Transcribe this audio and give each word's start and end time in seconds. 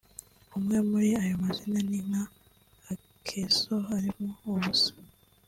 Amwe 0.55 0.77
muri 0.89 1.09
ayo 1.21 1.35
mazina 1.43 1.79
ni 1.89 1.99
nka 2.07 2.23
akeso 2.93 3.71
karimo 3.85 4.29
ubusa 4.49 4.91